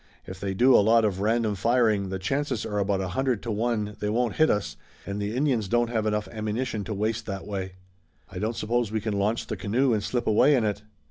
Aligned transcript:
"If 0.25 0.39
they 0.39 0.55
do 0.55 0.73
a 0.75 0.81
lot 0.81 1.05
of 1.05 1.19
random 1.19 1.53
firing 1.53 2.09
the 2.09 2.17
chances 2.17 2.65
are 2.65 2.79
about 2.79 3.01
a 3.01 3.09
hundred 3.09 3.43
to 3.43 3.51
one 3.51 3.97
they 3.99 4.09
won't 4.09 4.37
hit 4.37 4.49
us, 4.49 4.75
and 5.05 5.21
the 5.21 5.35
Indians 5.35 5.67
don't 5.67 5.91
have 5.91 6.07
enough 6.07 6.27
ammunition 6.31 6.83
to 6.85 6.93
waste 6.95 7.27
that 7.27 7.45
way." 7.45 7.73
"I 8.27 8.39
don't 8.39 8.55
suppose 8.55 8.91
we 8.91 8.99
can 8.99 9.13
launch 9.13 9.45
the 9.45 9.55
canoe 9.57 9.93
and 9.93 10.01
slip 10.03 10.25
away 10.25 10.55
in 10.55 10.63
it?" 10.63 10.81